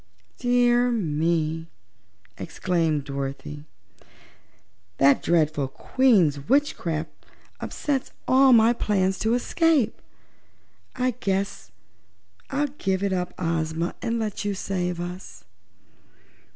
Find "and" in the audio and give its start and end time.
14.01-14.17